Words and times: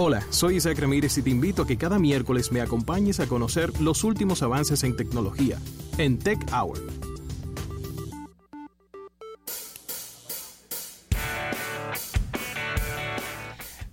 Hola, 0.00 0.24
soy 0.30 0.56
Isaac 0.56 0.78
Ramírez 0.78 1.18
y 1.18 1.22
te 1.22 1.30
invito 1.30 1.62
a 1.62 1.66
que 1.66 1.76
cada 1.76 1.98
miércoles 1.98 2.52
me 2.52 2.60
acompañes 2.60 3.18
a 3.18 3.26
conocer 3.26 3.80
los 3.80 4.04
últimos 4.04 4.42
avances 4.42 4.84
en 4.84 4.94
tecnología 4.94 5.58
en 5.98 6.18
Tech 6.18 6.38
Hour. 6.52 6.80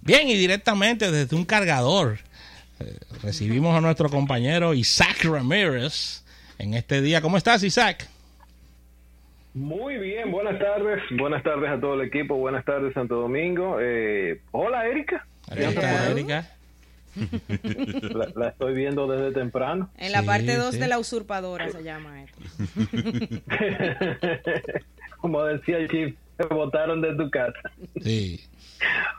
Bien, 0.01 0.29
y 0.29 0.35
directamente 0.35 1.09
desde 1.09 1.35
un 1.35 1.45
cargador 1.45 2.19
eh, 2.79 2.99
recibimos 3.23 3.75
a 3.75 3.81
nuestro 3.81 4.07
compañero 4.07 4.75
Isaac 4.75 5.23
Ramírez 5.23 6.21
en 6.59 6.75
este 6.75 7.01
día. 7.01 7.21
¿Cómo 7.21 7.37
estás, 7.37 7.63
Isaac? 7.63 8.07
Muy 9.55 9.97
bien, 9.97 10.31
buenas 10.31 10.59
tardes. 10.59 11.01
Buenas 11.11 11.41
tardes 11.41 11.69
a 11.69 11.79
todo 11.79 11.93
el 11.93 12.01
equipo. 12.01 12.35
Buenas 12.35 12.65
tardes, 12.65 12.93
Santo 12.93 13.15
Domingo. 13.15 13.77
Eh, 13.79 14.41
hola, 14.51 14.85
Erika. 14.85 15.25
Está, 15.49 16.11
Erika. 16.11 16.45
La, 17.15 18.27
la, 18.35 18.49
estoy 18.49 18.73
viendo 18.73 19.07
desde 19.07 19.31
temprano. 19.31 19.89
En 19.97 20.11
la 20.11 20.23
parte 20.23 20.57
2 20.57 20.73
sí. 20.73 20.79
de 20.81 20.89
la 20.89 20.99
usurpadora 20.99 21.69
se 21.69 21.81
llama 21.81 22.23
esto. 22.23 22.41
Como 25.21 25.41
decía 25.45 25.77
el 25.77 25.89
chip, 25.89 26.17
te 26.35 26.53
botaron 26.53 26.99
de 26.99 27.15
tu 27.15 27.29
casa. 27.29 27.71
Sí. 28.01 28.41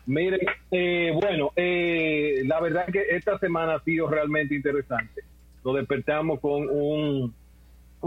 Miren, 0.04 0.40
eh, 0.70 1.12
bueno, 1.14 1.52
eh, 1.56 2.42
la 2.44 2.60
verdad 2.60 2.84
que 2.92 3.06
esta 3.08 3.38
semana 3.38 3.76
ha 3.76 3.84
sido 3.84 4.06
realmente 4.06 4.54
interesante. 4.54 5.22
Lo 5.64 5.72
despertamos 5.72 6.40
con 6.40 6.68
un, 6.68 7.34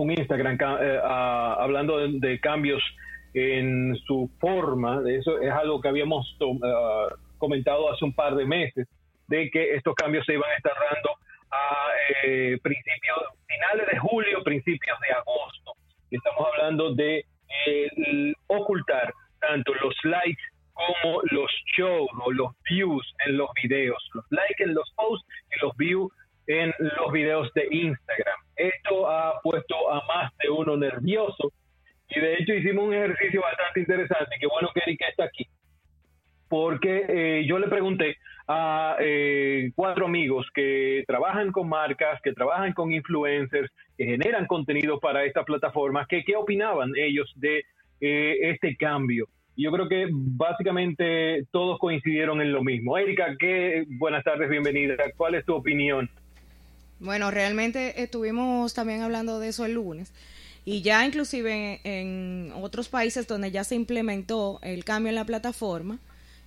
un 0.01 0.11
Instagram 0.11 0.57
eh, 0.81 0.99
a, 1.03 1.55
hablando 1.59 1.97
de, 1.97 2.19
de, 2.19 2.39
cambios 2.39 2.81
en 3.33 3.95
su 4.07 4.29
forma. 4.39 5.01
Eso 5.07 5.39
es 5.39 5.51
algo 5.51 5.81
que 5.81 5.89
habíamos 5.89 6.25
uh, 6.41 6.59
comentado 7.37 7.91
hace 7.91 8.05
un 8.05 8.13
par 8.13 8.35
de 8.35 8.45
meses, 8.45 8.87
de 9.27 9.49
que 9.51 9.75
estos 9.75 9.95
cambios 9.95 10.25
se 10.25 10.33
iban 10.33 10.49
a 10.49 10.55
estar 10.55 10.73
dando 10.73 11.11
a 11.51 11.87
eh, 12.23 12.57
principios, 12.61 13.17
finales 13.47 13.87
de 13.91 13.99
julio, 13.99 14.43
principios 14.43 14.97
de 14.99 15.13
agosto. 15.13 15.73
Estamos 16.11 16.47
hablando 16.53 16.93
de 16.95 17.25
ocultar 18.47 19.13
tanto 19.39 19.73
los 19.75 19.93
likes 20.03 20.41
como 20.73 21.21
los 21.31 21.51
shows 21.75 22.09
o 22.23 22.31
los 22.31 22.51
views 22.69 23.05
en 23.25 23.37
los 23.37 23.49
videos, 23.61 23.97
los 24.13 24.25
likes 24.29 24.63
en 24.63 24.73
los 24.73 24.89
posts 24.95 25.27
y 25.51 25.65
los 25.65 25.75
views 25.77 26.11
en 26.49 26.73
los 26.79 27.11
videos 27.11 27.47
de 27.53 27.67
Instagram. 27.69 28.39
Esto 28.55 29.09
ha 29.09 29.39
puesto 29.41 29.91
a 29.91 30.05
más 30.07 30.31
de 30.43 30.49
uno 30.49 30.75
nervioso 30.75 31.51
y 32.09 32.19
de 32.19 32.33
hecho 32.33 32.53
hicimos 32.55 32.85
un 32.87 32.93
ejercicio 32.95 33.41
bastante 33.41 33.81
interesante. 33.81 34.35
Qué 34.39 34.47
bueno 34.47 34.69
que 34.73 34.81
Erika 34.81 35.07
está 35.07 35.25
aquí 35.25 35.47
porque 36.49 37.05
eh, 37.07 37.45
yo 37.47 37.59
le 37.59 37.67
pregunté 37.67 38.17
a 38.47 38.97
eh, 38.99 39.71
cuatro 39.75 40.07
amigos 40.07 40.47
que 40.55 41.03
trabajan 41.05 41.51
con 41.51 41.69
marcas, 41.69 42.19
que 42.23 42.33
trabajan 42.33 42.73
con 42.73 42.91
influencers, 42.91 43.71
que 43.95 44.05
generan 44.05 44.47
contenido 44.47 44.99
para 44.99 45.23
estas 45.23 45.45
plataformas, 45.45 46.07
que 46.07 46.23
qué 46.23 46.35
opinaban 46.35 46.91
ellos 46.97 47.31
de 47.35 47.63
eh, 48.01 48.37
este 48.41 48.75
cambio. 48.75 49.27
Yo 49.55 49.71
creo 49.71 49.87
que 49.87 50.07
básicamente 50.09 51.45
todos 51.51 51.77
coincidieron 51.77 52.41
en 52.41 52.51
lo 52.51 52.63
mismo. 52.63 52.97
Erika, 52.97 53.35
qué 53.37 53.85
buenas 53.99 54.23
tardes, 54.23 54.49
bienvenida. 54.49 54.95
¿Cuál 55.15 55.35
es 55.35 55.45
tu 55.45 55.53
opinión? 55.53 56.09
Bueno, 56.99 57.31
realmente 57.31 58.01
estuvimos 58.03 58.73
también 58.73 59.01
hablando 59.01 59.39
de 59.39 59.49
eso 59.49 59.65
el 59.65 59.73
lunes. 59.73 60.11
Y 60.65 60.81
ya 60.81 61.05
inclusive 61.05 61.79
en 61.83 62.51
otros 62.61 62.89
países 62.89 63.25
donde 63.25 63.51
ya 63.51 63.63
se 63.63 63.75
implementó 63.75 64.59
el 64.61 64.83
cambio 64.83 65.09
en 65.09 65.15
la 65.15 65.25
plataforma, 65.25 65.99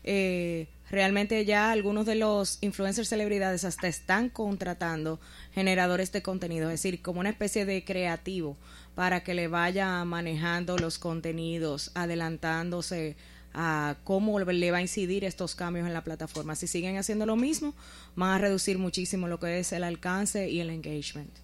eh, 0.05 0.69
realmente 0.91 1.45
ya 1.45 1.71
algunos 1.71 2.07
de 2.07 2.17
los 2.17 2.59
influencers 2.61 3.09
celebridades 3.09 3.65
hasta 3.65 3.89
están 3.89 4.29
contratando 4.29 5.21
generadores 5.55 6.13
de 6.13 6.23
contenido, 6.23 6.69
es 6.69 6.83
decir, 6.83 7.01
como 7.01 7.21
una 7.21 7.31
especie 7.31 7.65
de 7.65 7.85
creativo 7.85 8.57
para 8.95 9.25
que 9.25 9.33
le 9.33 9.49
vaya 9.49 10.05
manejando 10.05 10.77
los 10.77 10.99
contenidos, 10.99 11.91
adelantándose 11.95 13.17
a 13.55 13.97
cómo 14.05 14.39
le 14.39 14.71
va 14.71 14.79
a 14.79 14.81
incidir 14.81 15.25
estos 15.25 15.55
cambios 15.55 15.87
en 15.87 15.95
la 15.95 16.03
plataforma. 16.03 16.55
Si 16.55 16.67
siguen 16.67 16.97
haciendo 16.97 17.27
lo 17.27 17.37
mismo, 17.37 17.75
van 18.17 18.31
a 18.31 18.39
reducir 18.39 18.79
muchísimo 18.79 19.29
lo 19.29 19.39
que 19.39 19.59
es 19.59 19.73
el 19.73 19.85
alcance 19.85 20.49
y 20.49 20.61
el 20.61 20.71
engagement. 20.71 21.35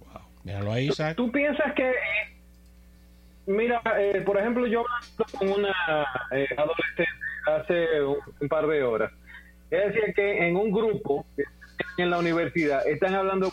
Wow. 0.00 0.22
Míralo 0.44 0.72
ahí, 0.72 0.88
Isaac. 0.88 1.16
¿Tú, 1.16 1.26
¿Tú, 1.26 1.32
piensas 1.32 1.74
que 1.74 1.92
Mira, 3.46 3.82
eh, 3.98 4.22
por 4.24 4.38
ejemplo, 4.38 4.66
yo 4.66 4.84
hablando 4.86 5.38
con 5.38 5.60
una 5.60 6.06
eh, 6.30 6.46
adolescente 6.56 7.06
hace 7.46 8.02
un, 8.02 8.18
un, 8.40 8.48
par 8.48 8.68
de 8.68 8.84
horas. 8.84 9.12
Ella 9.70 9.88
decía 9.88 10.12
que 10.14 10.46
en 10.46 10.56
un 10.56 10.70
grupo 10.70 11.26
en 11.96 12.10
la 12.10 12.18
universidad 12.18 12.86
están 12.86 13.14
hablando 13.14 13.52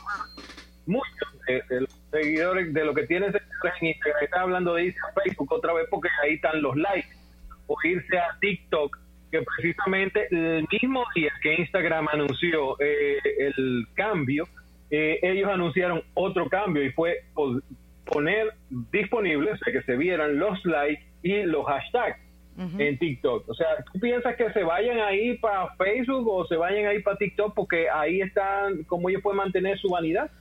muchos 0.90 1.30
de, 1.48 1.62
de 1.70 1.82
los 1.82 2.02
seguidores, 2.12 2.74
de 2.74 2.86
lo 2.86 2.94
que 2.94 3.08
tienen 3.08 3.32
seguidores 3.32 3.82
en 3.82 3.88
Instagram, 3.88 4.24
están 4.24 4.42
hablando 4.42 4.74
de 4.74 4.86
irse 4.86 5.00
a 5.08 5.22
Facebook 5.22 5.52
otra 5.52 5.74
vez 5.74 5.86
porque 5.90 6.10
ahí 6.24 6.34
están 6.36 6.62
los 6.62 6.76
likes, 6.76 7.10
o 7.68 7.78
irse 7.84 8.18
a 8.18 8.38
TikTok, 8.42 8.98
que 9.32 9.42
precisamente 9.42 10.28
el 10.32 10.66
mismo 10.72 11.04
día 11.16 11.32
que 11.42 11.56
Instagram 11.56 12.08
anunció 12.12 12.76
eh, 12.80 13.18
el 13.38 13.86
cambio, 13.94 14.46
eh, 14.90 15.20
ellos 15.22 15.50
anunciaron 15.50 16.02
otro 16.16 16.50
cambio 16.50 16.84
y 16.84 16.92
fue 16.92 17.24
poner 18.06 18.54
disponibles, 18.92 19.54
o 19.54 19.58
sea, 19.58 19.74
que 19.74 19.84
se 19.84 19.96
vieran 19.96 20.40
los 20.40 20.64
likes 20.66 21.04
y 21.22 21.44
los 21.44 21.66
hashtags 21.66 22.18
uh 22.58 22.62
-huh. 22.62 22.82
en 22.82 22.98
TikTok. 22.98 23.48
O 23.48 23.54
sea, 23.54 23.68
¿tú 23.94 24.00
piensas 24.00 24.36
que 24.36 24.52
se 24.52 24.64
vayan 24.64 25.00
ahí 25.00 25.38
para 25.38 25.76
Facebook 25.76 26.28
o 26.28 26.48
se 26.48 26.56
vayan 26.56 26.88
ahí 26.88 27.04
para 27.04 27.18
TikTok 27.18 27.54
porque 27.54 27.88
ahí 27.88 28.22
están, 28.22 28.84
cómo 28.86 29.10
ellos 29.10 29.22
pueden 29.22 29.38
mantener 29.38 29.78
su 29.78 29.90
vanidad? 29.90 30.32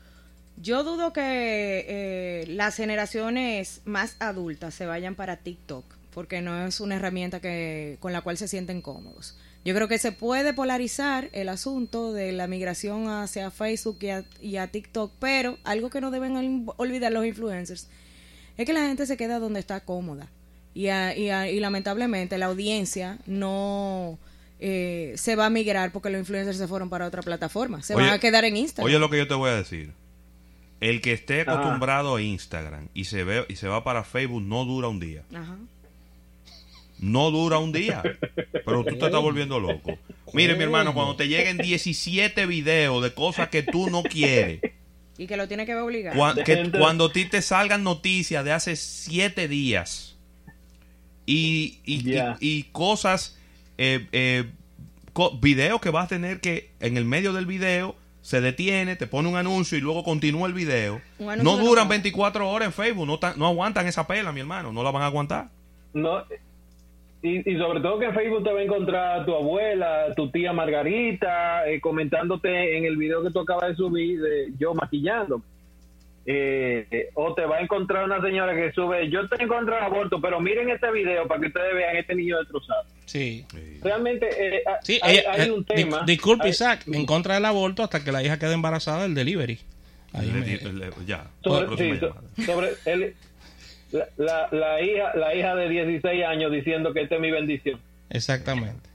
Yo 0.61 0.83
dudo 0.83 1.13
que 1.13 1.85
eh, 1.89 2.45
las 2.49 2.77
generaciones 2.77 3.83
más 3.85 4.17
adultas 4.19 4.75
se 4.75 4.87
vayan 4.87 5.15
para 5.15 5.37
TikTok 5.37 5.85
porque 6.19 6.43
no 6.43 6.67
es 6.67 6.81
una 6.81 6.97
herramienta 6.97 7.41
que 7.41 7.97
con 8.01 8.13
la 8.13 8.23
cual 8.23 8.37
se 8.37 8.49
sienten 8.49 8.83
cómodos. 8.83 9.39
Yo 9.65 9.73
creo 9.75 9.87
que 9.87 9.99
se 9.99 10.11
puede 10.11 10.53
polarizar 10.53 11.29
el 11.33 11.49
asunto 11.49 12.13
de 12.13 12.33
la 12.33 12.49
migración 12.49 13.09
hacia 13.09 13.51
Facebook 13.51 13.99
y 14.01 14.09
a, 14.09 14.25
y 14.41 14.57
a, 14.57 14.67
TikTok, 14.67 15.13
pero 15.21 15.59
algo 15.63 15.91
que 15.91 16.01
no 16.01 16.11
deben 16.11 16.67
olvidar 16.77 17.13
los 17.13 17.25
influencers 17.25 17.89
es 18.57 18.67
que 18.67 18.73
la 18.73 18.87
gente 18.87 19.07
se 19.07 19.17
queda 19.17 19.39
donde 19.39 19.61
está 19.61 19.81
cómoda. 19.81 20.29
Y, 20.75 20.89
a, 20.89 21.17
y, 21.17 21.31
y 21.31 21.61
lamentablemente 21.61 22.37
la 22.39 22.47
audiencia 22.47 23.19
no 23.27 24.19
eh, 24.59 25.13
se 25.17 25.37
va 25.37 25.47
a 25.47 25.51
migrar 25.51 25.93
porque 25.93 26.11
los 26.11 26.19
influencers 26.19 26.59
se 26.59 26.67
fueron 26.67 26.91
para 26.91 27.07
otra 27.07 27.23
plataforma. 27.23 27.83
Se 27.83 27.95
oye, 27.95 28.07
van 28.07 28.15
a 28.15 28.19
quedar 28.19 28.45
en 28.45 28.57
Instagram. 28.57 28.87
Oye 28.87 28.99
lo 28.99 29.09
que 29.09 29.19
yo 29.19 29.29
te 29.29 29.35
voy 29.35 29.51
a 29.51 29.55
decir. 29.55 29.93
El 30.81 31.01
que 31.01 31.13
esté 31.13 31.41
acostumbrado 31.43 32.15
ah. 32.15 32.19
a 32.19 32.23
Instagram 32.23 32.89
y 32.95 33.05
se, 33.05 33.25
ve, 33.25 33.45
y 33.49 33.57
se 33.57 33.69
va 33.69 33.83
para 33.83 34.05
Facebook 34.05 34.43
no 34.43 34.65
dura 34.65 34.89
un 34.89 35.01
día. 35.01 35.25
Ajá 35.35 35.59
no 37.01 37.31
dura 37.31 37.59
un 37.59 37.73
día. 37.73 38.03
Pero 38.53 38.85
tú 38.85 38.97
te 38.99 39.07
estás 39.07 39.23
volviendo 39.23 39.59
loco. 39.61 39.99
Mire, 40.33 40.55
mi 40.57 40.65
hermano, 40.65 40.95
cuando 40.95 41.17
te 41.17 41.29
lleguen 41.29 41.59
17 41.59 42.47
videos 42.47 43.03
de 43.03 43.13
cosas 43.15 43.49
que 43.49 43.63
tú 43.63 43.89
no 43.91 44.03
quieres. 44.03 44.61
Y 45.17 45.27
que 45.27 45.37
lo 45.37 45.49
tienes 45.49 45.67
que 45.67 45.75
obligar. 45.75 46.15
Cuando, 46.15 46.45
que, 46.45 46.71
cuando 46.71 47.07
a 47.07 47.13
ti 47.13 47.25
te 47.25 47.43
salgan 47.43 47.83
noticias 47.83 48.45
de 48.45 48.53
hace 48.53 48.77
7 48.77 49.49
días. 49.49 50.17
Y, 51.27 51.81
y, 51.85 52.03
yeah. 52.03 52.37
y, 52.41 52.59
y 52.59 52.63
cosas, 52.65 53.37
eh, 53.79 54.07
eh, 54.13 54.45
co 55.13 55.37
videos 55.39 55.81
que 55.81 55.91
vas 55.91 56.07
a 56.07 56.09
tener 56.09 56.41
que 56.41 56.71
en 56.81 56.97
el 56.97 57.05
medio 57.05 57.33
del 57.33 57.47
video 57.47 57.97
se 58.29 58.43
detiene, 58.43 58.95
te 58.95 59.07
pone 59.07 59.27
un 59.27 59.37
anuncio 59.37 59.79
y 59.79 59.81
luego 59.81 60.05
continúa 60.05 60.47
el 60.49 60.53
video. 60.53 61.01
No 61.19 61.57
duran 61.57 61.89
24 61.89 62.47
horas 62.47 62.67
en 62.67 62.73
Facebook, 62.75 63.07
no, 63.07 63.19
no 63.39 63.47
aguantan 63.47 63.87
esa 63.87 64.07
pela, 64.07 64.33
mi 64.33 64.41
hermano, 64.41 64.71
no 64.71 64.83
la 64.83 64.91
van 64.91 65.01
a 65.01 65.07
aguantar. 65.07 65.49
No, 65.95 66.23
y, 67.23 67.51
y, 67.51 67.57
sobre 67.57 67.81
todo 67.81 67.99
que 67.99 68.05
en 68.05 68.15
Facebook 68.15 68.45
te 68.45 68.53
va 68.53 68.61
a 68.61 68.63
encontrar 68.63 69.25
tu 69.25 69.35
abuela, 69.35 70.13
tu 70.15 70.31
tía 70.31 70.53
Margarita, 70.53 71.67
eh, 71.71 71.81
comentándote 71.81 72.77
en 72.77 72.85
el 72.85 72.99
video 72.99 73.23
que 73.23 73.31
tú 73.31 73.41
acabas 73.41 73.71
de 73.71 73.77
subir 73.77 74.21
de 74.21 74.53
yo 74.59 74.75
maquillando. 74.75 75.41
Eh, 76.31 77.09
o 77.15 77.33
te 77.33 77.47
va 77.47 77.57
a 77.57 77.61
encontrar 77.63 78.05
una 78.05 78.21
señora 78.21 78.55
que 78.55 78.71
sube, 78.73 79.09
yo 79.09 79.27
te 79.31 79.43
encontré 79.43 79.79
el 79.79 79.85
aborto, 79.85 80.21
pero 80.21 80.39
miren 80.39 80.69
este 80.69 80.91
video 80.93 81.27
para 81.27 81.41
que 81.41 81.47
ustedes 81.47 81.75
vean 81.75 81.97
este 81.97 82.15
niño 82.15 82.37
destrozado. 82.37 82.83
Sí. 83.07 83.47
Realmente 83.83 84.29
eh, 84.39 84.63
sí, 84.83 85.01
hay, 85.03 85.21
ella, 85.21 85.33
hay, 85.33 85.49
un 85.49 85.65
tema. 85.65 86.03
Disculpe, 86.05 86.45
hay, 86.45 86.51
Isaac, 86.51 86.83
en 86.87 87.07
contra 87.07 87.37
del 87.37 87.47
aborto 87.47 87.83
hasta 87.83 88.05
que 88.05 88.13
la 88.13 88.23
hija 88.23 88.39
quede 88.39 88.53
embarazada 88.53 89.05
del 89.05 89.15
delivery. 89.15 89.59
Ahí 90.13 90.31
me, 90.31 90.91
ya. 91.07 91.31
Sobre, 91.43 91.77
sí, 91.79 91.99
sobre 92.45 92.73
el, 92.85 93.15
la, 93.93 94.09
la, 94.19 94.49
la, 94.53 94.83
hija, 94.83 95.17
la 95.17 95.35
hija 95.35 95.55
de 95.55 95.69
16 95.71 96.27
años 96.27 96.53
diciendo 96.53 96.93
que 96.93 97.01
esta 97.01 97.15
es 97.15 97.23
mi 97.23 97.31
bendición. 97.31 97.81
Exactamente. 98.11 98.87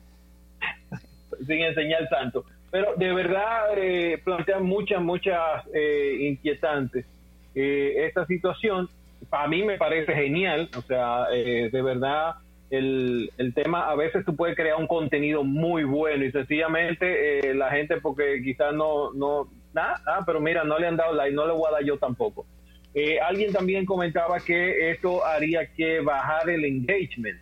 Sin 1.48 1.64
enseñar 1.64 2.08
santo. 2.10 2.46
Pero 2.70 2.94
de 2.96 3.12
verdad 3.12 3.76
eh, 3.76 4.22
plantean 4.24 4.66
muchas, 4.66 5.02
muchas 5.02 5.64
eh, 5.74 6.16
inquietantes 6.20 7.08
eh, 7.56 8.06
esta 8.08 8.26
situación. 8.26 8.90
A 9.32 9.48
mí 9.48 9.64
me 9.64 9.78
parece 9.78 10.14
genial, 10.14 10.70
o 10.76 10.82
sea, 10.82 11.28
de 11.30 11.82
verdad 11.82 12.36
el, 12.74 13.32
el 13.38 13.54
tema, 13.54 13.90
a 13.90 13.96
veces 13.96 14.26
tú 14.26 14.36
puedes 14.36 14.56
crear 14.56 14.78
un 14.78 14.88
contenido 14.88 15.44
muy 15.44 15.84
bueno 15.84 16.26
y 16.26 16.32
sencillamente 16.32 17.50
eh, 17.50 17.54
la 17.54 17.70
gente 17.70 18.02
porque 18.02 18.42
quizás 18.44 18.74
no, 18.74 19.14
no, 19.14 19.48
nada, 19.74 20.02
ah, 20.08 20.24
pero 20.26 20.42
mira, 20.42 20.64
no 20.64 20.80
le 20.80 20.88
han 20.88 20.98
dado 20.98 21.14
like, 21.14 21.36
no 21.36 21.46
le 21.46 21.54
voy 21.54 21.68
a 21.70 21.74
dar 21.74 21.84
yo 21.84 21.98
tampoco. 21.98 22.48
Eh, 22.96 23.20
alguien 23.20 23.54
también 23.54 23.86
comentaba 23.86 24.40
que 24.40 24.90
esto 24.90 25.24
haría 25.24 25.68
que 25.68 26.00
bajar 26.00 26.50
el 26.50 26.66
engagement, 26.66 27.40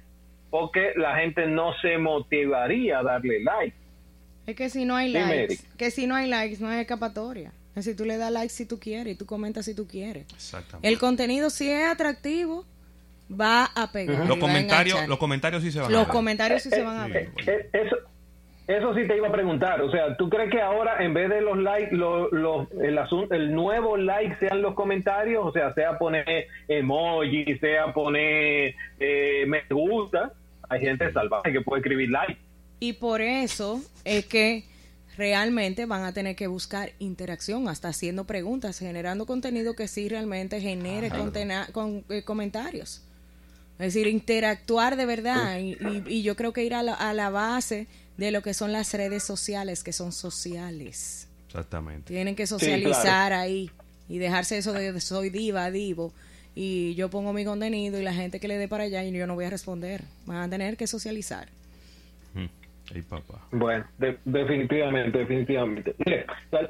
porque 0.49 0.91
la 0.97 1.15
gente 1.15 1.47
no 1.47 1.73
se 1.81 1.97
motivaría 1.97 2.99
a 2.99 3.03
darle 3.03 3.41
like. 3.41 3.75
Es 4.47 4.55
que 4.57 4.69
si 4.69 4.83
no 4.83 4.97
hay 4.97 5.13
likes, 5.13 5.59
que 5.77 5.91
si 5.91 6.07
no 6.07 6.15
hay 6.15 6.27
likes 6.29 6.61
no 6.61 6.67
hay 6.67 6.81
escapatoria. 6.81 7.53
Es 7.75 7.85
si 7.85 7.95
tú 7.95 8.05
le 8.05 8.17
das 8.17 8.31
like 8.31 8.49
si 8.49 8.65
tú 8.65 8.79
quieres 8.79 9.13
y 9.13 9.17
tú 9.17 9.25
comentas 9.25 9.65
si 9.65 9.73
tú 9.73 9.87
quieres. 9.87 10.25
Exactamente. 10.33 10.87
El 10.87 10.99
contenido 10.99 11.49
si 11.49 11.69
es 11.69 11.87
atractivo 11.87 12.65
va 13.29 13.65
a 13.65 13.91
pegar. 13.91 14.25
Los 14.27 14.37
comentarios, 14.37 15.07
los 15.07 15.17
comentarios 15.17 15.63
sí 15.63 15.71
se 15.71 15.79
van 15.79 15.85
a 15.85 15.89
ver. 15.89 15.97
Los 15.97 16.07
comentarios 16.07 16.61
sí 16.61 16.69
se 16.69 16.81
van 16.81 16.97
a 16.97 17.07
ver. 17.07 17.31
Eh, 17.47 17.69
eso, 17.71 17.95
eso 18.67 18.93
sí 18.93 19.07
te 19.07 19.17
iba 19.17 19.27
a 19.27 19.31
preguntar, 19.31 19.81
o 19.81 19.91
sea, 19.91 20.15
¿tú 20.17 20.29
crees 20.29 20.49
que 20.51 20.61
ahora 20.61 21.03
en 21.03 21.13
vez 21.13 21.29
de 21.29 21.41
los 21.41 21.57
likes, 21.57 21.93
el, 21.93 22.97
asunto, 22.97 23.33
el 23.33 23.53
nuevo 23.53 23.97
like 23.97 24.35
sean 24.39 24.61
los 24.61 24.75
comentarios? 24.75 25.45
O 25.45 25.51
sea, 25.51 25.73
sea 25.73 25.97
poner 25.97 26.47
emoji, 26.67 27.57
sea 27.59 27.93
poner 27.93 28.75
eh, 28.99 29.45
me 29.47 29.63
gusta. 29.69 30.33
Hay 30.69 30.79
gente 30.81 31.11
salvaje 31.11 31.51
que 31.51 31.61
puede 31.61 31.81
escribir 31.81 32.09
like. 32.09 32.37
Y 32.79 32.93
por 32.93 33.21
eso 33.21 33.81
es 34.05 34.25
que 34.25 34.63
realmente 35.17 35.85
van 35.85 36.03
a 36.03 36.13
tener 36.13 36.35
que 36.35 36.47
buscar 36.47 36.93
interacción, 36.99 37.67
hasta 37.67 37.89
haciendo 37.89 38.25
preguntas, 38.25 38.79
generando 38.79 39.25
contenido 39.25 39.75
que 39.75 39.87
sí 39.87 40.09
realmente 40.09 40.61
genere 40.61 41.09
con, 41.71 42.05
eh, 42.09 42.23
comentarios. 42.23 43.01
Es 43.79 43.93
decir, 43.93 44.07
interactuar 44.07 44.95
de 44.95 45.05
verdad. 45.05 45.59
Y, 45.59 46.21
yo 46.21 46.35
creo 46.35 46.53
que 46.53 46.63
ir 46.63 46.75
a 46.75 46.83
la 46.83 47.29
base 47.29 47.87
de 48.17 48.31
lo 48.31 48.41
que 48.43 48.53
son 48.53 48.71
las 48.71 48.93
redes 48.93 49.23
sociales, 49.23 49.83
que 49.83 49.93
son 49.93 50.11
sociales. 50.11 51.27
Exactamente. 51.47 52.13
Tienen 52.13 52.35
que 52.35 52.47
socializar 52.47 53.33
ahí 53.33 53.71
y 54.07 54.19
dejarse 54.19 54.57
eso 54.57 54.73
de 54.73 54.99
soy 55.01 55.29
diva, 55.29 55.71
divo, 55.71 56.13
y 56.53 56.95
yo 56.95 57.09
pongo 57.09 57.33
mi 57.33 57.45
contenido 57.45 57.99
y 57.99 58.03
la 58.03 58.13
gente 58.13 58.39
que 58.39 58.47
le 58.47 58.57
dé 58.57 58.67
para 58.67 58.83
allá 58.85 59.03
y 59.03 59.11
yo 59.11 59.25
no 59.25 59.35
voy 59.35 59.45
a 59.45 59.49
responder. 59.49 60.03
Van 60.25 60.37
a 60.37 60.49
tener 60.49 60.77
que 60.77 60.87
socializar. 60.87 61.49
Papá. 63.09 63.47
Bueno, 63.51 63.85
definitivamente, 64.25 65.19
definitivamente. 65.19 65.95
Mire, 66.05 66.25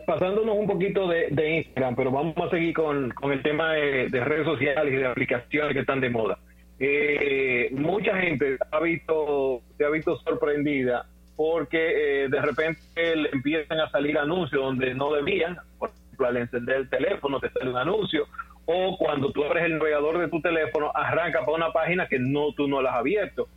pasándonos 0.05 0.55
un 0.55 0.67
poquito 0.67 1.07
de, 1.07 1.57
Instagram, 1.57 1.95
pero 1.95 2.11
vamos 2.11 2.35
a 2.37 2.49
seguir 2.49 2.73
con, 2.73 3.13
el 3.23 3.43
tema 3.43 3.73
de, 3.73 4.07
redes 4.09 4.45
sociales 4.45 4.93
y 4.93 4.97
de 4.97 5.07
aplicaciones 5.07 5.73
que 5.73 5.79
están 5.79 5.99
de 5.99 6.09
moda. 6.09 6.37
Eh, 6.79 7.69
mucha 7.71 8.17
gente 8.17 8.57
ha 8.71 8.79
visto, 8.79 9.61
se 9.77 9.85
ha 9.85 9.89
visto 9.89 10.17
sorprendida 10.17 11.05
porque 11.35 12.23
eh, 12.23 12.29
de 12.29 12.41
repente 12.41 12.81
le 12.95 13.29
empiezan 13.29 13.79
a 13.79 13.89
salir 13.89 14.17
anuncios 14.17 14.61
donde 14.61 14.93
no 14.93 15.11
debían, 15.13 15.57
por 15.79 15.89
ejemplo, 15.89 16.27
al 16.27 16.37
encender 16.37 16.75
el 16.77 16.89
teléfono 16.89 17.39
te 17.39 17.49
sale 17.49 17.71
un 17.71 17.77
anuncio, 17.77 18.27
o 18.65 18.97
cuando 18.97 19.31
tú 19.31 19.43
abres 19.43 19.65
el 19.65 19.77
navegador 19.77 20.19
de 20.19 20.27
tu 20.27 20.41
teléfono, 20.41 20.91
arranca 20.93 21.39
para 21.39 21.53
una 21.53 21.71
página 21.71 22.07
que 22.07 22.19
no 22.19 22.53
tú 22.53 22.67
no 22.67 22.81
la 22.81 22.91
has 22.91 22.97
abierto. 22.97 23.47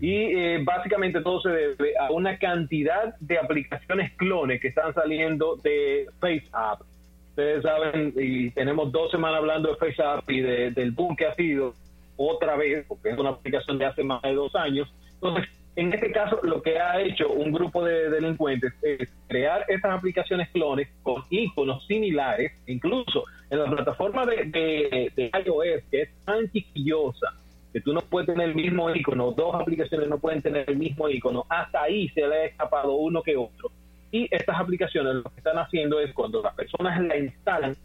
y 0.00 0.12
eh, 0.12 0.60
básicamente 0.64 1.20
todo 1.20 1.40
se 1.40 1.50
debe 1.50 1.94
a 1.98 2.10
una 2.10 2.38
cantidad 2.38 3.14
de 3.20 3.38
aplicaciones 3.38 4.12
clones 4.16 4.60
que 4.60 4.68
están 4.68 4.92
saliendo 4.94 5.56
de 5.56 6.06
FaceApp. 6.20 6.80
Ustedes 7.30 7.62
saben, 7.62 8.12
y 8.16 8.50
tenemos 8.50 8.92
dos 8.92 9.10
semanas 9.10 9.38
hablando 9.38 9.68
de 9.70 9.76
FaceApp 9.76 10.28
y 10.30 10.40
del 10.40 10.92
boom 10.92 11.16
que 11.16 11.26
ha 11.26 11.34
sido 11.34 11.74
otra 12.16 12.56
vez, 12.56 12.84
porque 12.86 13.10
es 13.10 13.18
una 13.18 13.30
aplicación 13.30 13.78
de 13.78 13.86
hace 13.86 14.04
más 14.04 14.22
de 14.22 14.34
dos 14.34 14.54
años. 14.54 14.92
Entonces, 15.14 15.48
en 15.76 15.92
este 15.92 16.12
caso, 16.12 16.38
lo 16.42 16.62
que 16.62 16.78
ha 16.78 17.00
hecho 17.00 17.28
un 17.28 17.50
grupo 17.50 17.84
de 17.84 18.08
delincuentes 18.08 18.72
es 18.82 19.08
crear 19.26 19.64
estas 19.68 19.98
aplicaciones 19.98 20.48
clones 20.50 20.88
con 21.02 21.24
iconos 21.30 21.84
similares, 21.86 22.52
incluso 22.66 23.24
en 23.50 23.58
la 23.58 23.70
plataforma 23.70 24.26
de, 24.26 25.10
de, 25.14 25.30
iOS, 25.44 25.82
que 25.90 26.02
es 26.02 26.10
tan 26.24 26.50
chiquillosa, 26.50 27.34
que 27.72 27.80
tú 27.80 27.92
no 27.92 28.00
puedes 28.00 28.28
tener 28.28 28.48
el 28.48 28.54
mismo 28.54 28.88
icono, 28.94 29.32
dos 29.32 29.54
aplicaciones 29.54 30.08
no 30.08 30.18
pueden 30.18 30.42
tener 30.42 30.68
el 30.68 30.76
mismo 30.76 31.08
icono, 31.08 31.44
hasta 31.48 31.82
ahí 31.82 32.08
se 32.10 32.26
le 32.26 32.34
ha 32.34 32.44
escapado 32.44 32.94
uno 32.94 33.22
que 33.22 33.36
otro. 33.36 33.70
Y 34.10 34.28
estas 34.30 34.58
aplicaciones 34.58 35.14
lo 35.14 35.24
que 35.24 35.38
están 35.38 35.58
haciendo 35.58 35.98
es 36.00 36.12
cuando 36.12 36.40
las 36.40 36.54
personas 36.54 37.00
la 37.02 37.16
instalan, 37.16 37.76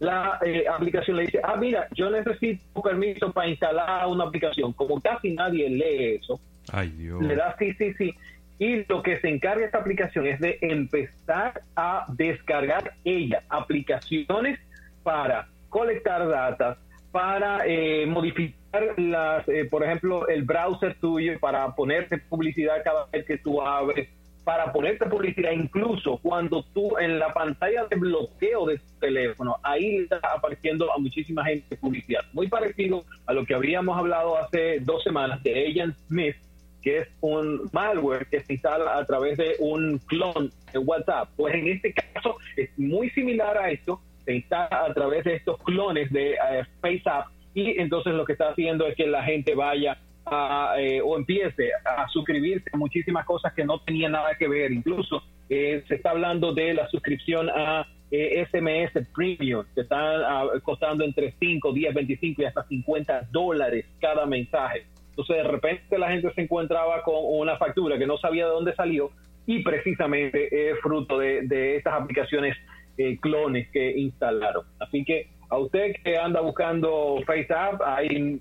la 0.00 0.38
eh, 0.44 0.64
aplicación 0.68 1.16
le 1.16 1.24
dice, 1.24 1.40
ah, 1.42 1.56
mira, 1.56 1.88
yo 1.94 2.10
necesito 2.10 2.82
permiso 2.82 3.32
para 3.32 3.48
instalar 3.48 4.06
una 4.06 4.24
aplicación. 4.24 4.72
Como 4.74 5.00
casi 5.00 5.32
nadie 5.32 5.68
lee 5.68 6.20
eso, 6.20 6.38
Ay, 6.72 6.88
Dios. 6.90 7.22
Le 7.22 7.34
da 7.34 7.56
sí, 7.58 7.72
sí, 7.74 7.94
sí. 7.94 8.14
Y 8.58 8.84
lo 8.88 9.02
que 9.02 9.20
se 9.20 9.28
encarga 9.28 9.64
esta 9.64 9.78
aplicación 9.78 10.26
es 10.26 10.40
de 10.40 10.58
empezar 10.60 11.62
a 11.76 12.06
descargar 12.08 12.94
ella 13.04 13.42
aplicaciones 13.48 14.58
para 15.08 15.48
colectar 15.70 16.28
datos, 16.28 16.76
para 17.10 17.66
eh, 17.66 18.04
modificar 18.04 18.92
las, 18.98 19.48
eh, 19.48 19.64
por 19.64 19.82
ejemplo, 19.82 20.28
el 20.28 20.42
browser 20.42 20.96
tuyo, 21.00 21.40
para 21.40 21.74
ponerte 21.74 22.18
publicidad 22.18 22.82
cada 22.84 23.06
vez 23.06 23.24
que 23.24 23.38
tú 23.38 23.62
abres, 23.62 24.06
para 24.44 24.70
ponerte 24.70 25.06
publicidad 25.06 25.52
incluso 25.52 26.18
cuando 26.22 26.62
tú 26.74 26.98
en 26.98 27.18
la 27.18 27.32
pantalla 27.32 27.86
de 27.86 27.96
bloqueo 27.96 28.66
de 28.66 28.76
tu 28.76 28.98
teléfono, 29.00 29.56
ahí 29.62 29.96
está 29.96 30.20
apareciendo 30.36 30.92
a 30.92 30.98
muchísima 30.98 31.42
gente 31.42 31.74
publicidad. 31.78 32.20
Muy 32.34 32.48
parecido 32.48 33.02
a 33.24 33.32
lo 33.32 33.46
que 33.46 33.54
habíamos 33.54 33.96
hablado 33.96 34.36
hace 34.36 34.80
dos 34.80 35.02
semanas 35.02 35.42
de 35.42 35.68
Agent 35.68 35.96
Smith, 36.08 36.36
que 36.82 36.98
es 36.98 37.08
un 37.22 37.70
malware 37.72 38.26
que 38.26 38.40
se 38.40 38.52
instala 38.52 38.98
a 38.98 39.06
través 39.06 39.38
de 39.38 39.56
un 39.58 40.00
clon 40.00 40.52
de 40.70 40.78
WhatsApp. 40.78 41.30
Pues 41.34 41.54
en 41.54 41.68
este 41.68 41.94
caso 41.94 42.36
es 42.58 42.68
muy 42.78 43.08
similar 43.08 43.56
a 43.56 43.70
esto, 43.70 44.02
instala 44.34 44.84
a 44.86 44.94
través 44.94 45.24
de 45.24 45.36
estos 45.36 45.58
clones 45.62 46.10
de 46.12 46.32
eh, 46.32 46.64
FaceApp 46.80 47.26
y 47.54 47.80
entonces 47.80 48.14
lo 48.14 48.24
que 48.24 48.32
está 48.32 48.50
haciendo 48.50 48.86
es 48.86 48.94
que 48.94 49.06
la 49.06 49.22
gente 49.22 49.54
vaya 49.54 49.98
a, 50.26 50.74
eh, 50.78 51.00
o 51.00 51.16
empiece 51.16 51.70
a 51.84 52.08
suscribirse 52.08 52.68
a 52.72 52.76
muchísimas 52.76 53.24
cosas 53.24 53.52
que 53.54 53.64
no 53.64 53.80
tenían 53.80 54.12
nada 54.12 54.34
que 54.38 54.46
ver. 54.46 54.70
Incluso 54.70 55.22
eh, 55.48 55.82
se 55.88 55.94
está 55.94 56.10
hablando 56.10 56.52
de 56.52 56.74
la 56.74 56.88
suscripción 56.88 57.48
a 57.48 57.86
SMS 58.10 59.06
Premium, 59.14 59.64
que 59.74 59.82
están 59.82 60.22
ah, 60.24 60.46
costando 60.62 61.04
entre 61.04 61.34
5, 61.38 61.72
10, 61.72 61.94
25 61.94 62.42
y 62.42 62.44
hasta 62.46 62.66
50 62.66 63.28
dólares 63.30 63.86
cada 64.00 64.24
mensaje. 64.24 64.86
Entonces 65.10 65.36
de 65.38 65.50
repente 65.50 65.98
la 65.98 66.10
gente 66.10 66.32
se 66.32 66.42
encontraba 66.42 67.02
con 67.02 67.16
una 67.18 67.56
factura 67.56 67.98
que 67.98 68.06
no 68.06 68.18
sabía 68.18 68.46
de 68.46 68.52
dónde 68.52 68.74
salió 68.76 69.10
y 69.46 69.62
precisamente 69.64 70.70
es 70.70 70.78
fruto 70.80 71.18
de, 71.18 71.76
estas 71.76 71.94
aplicaciones 71.94 72.56
eh, 72.98 73.18
clones 73.20 73.68
que 73.70 73.98
instalaron. 73.98 74.64
Así 74.78 75.04
que 75.04 75.28
a 75.48 75.56
usted 75.58 75.94
que 76.04 76.18
anda 76.18 76.40
buscando 76.40 77.16
FaceApp, 77.26 77.80
hay 77.84 78.40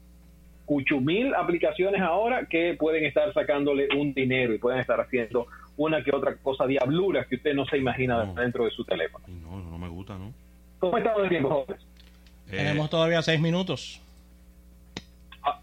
mil 1.01 1.35
aplicaciones 1.35 2.01
ahora 2.01 2.45
que 2.47 2.75
pueden 2.77 3.05
estar 3.05 3.33
sacándole 3.33 3.87
un 3.95 4.13
dinero 4.13 4.53
y 4.53 4.57
pueden 4.57 4.79
estar 4.79 4.99
haciendo 4.99 5.47
una 5.77 6.03
que 6.03 6.13
otra 6.13 6.35
cosa 6.37 6.65
diablura 6.65 7.25
que 7.25 7.35
usted 7.35 7.53
no 7.53 7.65
se 7.65 7.77
imagina 7.77 8.25
dentro 8.33 8.65
de 8.65 8.71
su 8.71 8.83
teléfono. 8.83 9.25
No, 9.27 9.61
no 9.61 9.77
me 9.77 9.87
gusta, 9.87 10.17
¿no? 10.17 10.33
¿Cómo 10.79 10.97
estamos 10.97 11.23
de 11.23 11.29
tiempo, 11.29 11.49
jóvenes? 11.49 11.85
Tenemos 12.49 12.89
todavía 12.89 13.21
seis 13.21 13.39
minutos. 13.39 14.01
Ah, 15.43 15.59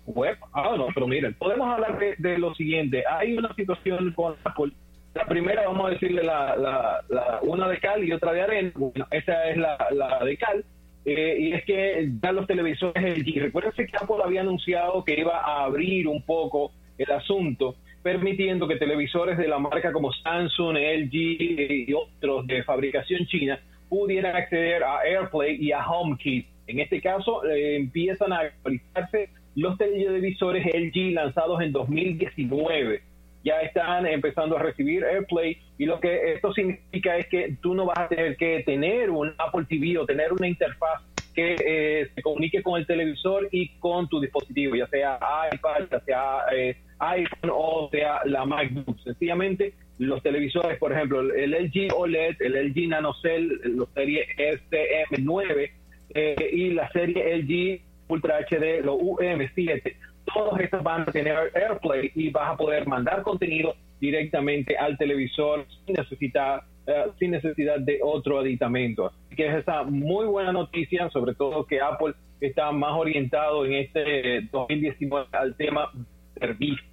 ah, 0.52 0.74
no, 0.76 0.86
pero 0.94 1.06
miren, 1.06 1.34
podemos 1.34 1.68
hablar 1.68 1.98
de, 2.18 2.38
lo 2.38 2.54
siguiente. 2.54 3.04
Hay 3.10 3.36
una 3.36 3.54
situación 3.54 4.12
con 4.12 4.36
Apple. 4.44 4.72
La 5.14 5.26
primera, 5.26 5.66
vamos 5.66 5.86
a 5.86 5.90
decirle 5.90 6.24
la, 6.24 7.04
una 7.42 7.68
de 7.68 7.78
cal 7.78 8.02
y 8.02 8.12
otra 8.12 8.32
de 8.32 8.42
arena. 8.42 8.72
Bueno, 8.74 9.06
esa 9.12 9.48
es 9.48 9.56
la, 9.56 9.78
de 10.24 10.36
cal. 10.36 10.64
Eh, 11.04 11.36
y 11.38 11.52
es 11.52 11.64
que 11.64 12.10
ya 12.20 12.32
los 12.32 12.46
televisores 12.46 13.18
LG, 13.18 13.42
recuérdense 13.42 13.86
que 13.86 13.96
Apple 13.96 14.16
había 14.24 14.40
anunciado 14.40 15.04
que 15.04 15.20
iba 15.20 15.38
a 15.38 15.64
abrir 15.64 16.08
un 16.08 16.22
poco 16.22 16.72
el 16.98 17.10
asunto, 17.12 17.76
permitiendo 18.02 18.66
que 18.66 18.76
televisores 18.76 19.38
de 19.38 19.46
la 19.46 19.58
marca 19.58 19.92
como 19.92 20.12
Samsung, 20.12 20.76
LG 20.78 21.14
y 21.14 21.92
otros 21.92 22.46
de 22.46 22.64
fabricación 22.64 23.26
china 23.26 23.60
pudieran 23.88 24.34
acceder 24.34 24.82
a 24.82 25.02
AirPlay 25.02 25.56
y 25.60 25.72
a 25.72 25.86
HomeKit. 25.86 26.46
En 26.66 26.80
este 26.80 27.00
caso, 27.00 27.44
eh, 27.44 27.76
empiezan 27.76 28.32
a 28.32 28.38
actualizarse 28.38 29.28
los 29.54 29.76
televisores 29.78 30.64
LG 30.66 31.12
lanzados 31.12 31.60
en 31.60 31.70
2019 31.70 33.13
ya 33.44 33.60
están 33.60 34.06
empezando 34.06 34.56
a 34.56 34.62
recibir 34.62 35.04
AirPlay 35.04 35.58
y 35.78 35.84
lo 35.84 36.00
que 36.00 36.32
esto 36.32 36.52
significa 36.54 37.16
es 37.18 37.28
que 37.28 37.56
tú 37.60 37.74
no 37.74 37.84
vas 37.84 37.98
a 37.98 38.08
tener 38.08 38.36
que 38.36 38.62
tener 38.64 39.10
un 39.10 39.34
Apple 39.38 39.66
TV 39.68 39.98
o 39.98 40.06
tener 40.06 40.32
una 40.32 40.48
interfaz 40.48 41.02
que 41.34 41.56
eh, 41.64 42.08
se 42.14 42.22
comunique 42.22 42.62
con 42.62 42.80
el 42.80 42.86
televisor 42.86 43.48
y 43.50 43.68
con 43.80 44.08
tu 44.08 44.20
dispositivo, 44.20 44.76
ya 44.76 44.86
sea 44.86 45.18
iPad, 45.52 45.88
ya 45.90 46.00
sea 46.00 46.38
eh, 46.54 46.76
iPhone 47.00 47.50
o 47.52 47.88
sea 47.90 48.20
la 48.24 48.46
MacBook. 48.46 48.98
Sencillamente 49.02 49.74
los 49.98 50.22
televisores, 50.22 50.78
por 50.78 50.92
ejemplo, 50.92 51.20
el 51.20 51.50
LG 51.50 51.92
OLED, 51.94 52.36
el 52.40 52.70
LG 52.70 52.88
NanoCell, 52.88 53.60
la 53.76 53.86
serie 53.94 54.26
SM9 54.38 55.70
eh, 56.14 56.50
y 56.52 56.70
la 56.70 56.90
serie 56.92 57.36
LG 57.36 57.80
Ultra 58.08 58.38
HD, 58.40 58.84
los 58.84 58.96
UM7, 58.96 59.96
todas 60.32 60.60
estas 60.60 60.82
van 60.82 61.02
a 61.02 61.06
tener 61.06 61.52
AirPlay 61.54 62.12
y 62.14 62.30
vas 62.30 62.50
a 62.50 62.56
poder 62.56 62.86
mandar 62.86 63.22
contenido 63.22 63.74
directamente 64.00 64.76
al 64.76 64.96
televisor 64.98 65.66
sin 65.84 65.94
necesidad, 65.94 66.62
eh, 66.86 67.04
sin 67.18 67.30
necesidad 67.30 67.78
de 67.80 68.00
otro 68.02 68.40
aditamento. 68.40 69.06
Así 69.06 69.36
que 69.36 69.46
es 69.46 69.54
esa 69.56 69.82
muy 69.82 70.26
buena 70.26 70.52
noticia, 70.52 71.08
sobre 71.10 71.34
todo 71.34 71.66
que 71.66 71.80
Apple 71.80 72.14
está 72.40 72.72
más 72.72 72.92
orientado 72.92 73.64
en 73.64 73.74
este 73.74 74.42
2019 74.52 75.28
al 75.32 75.56
tema 75.56 75.90
servicios. 76.38 76.86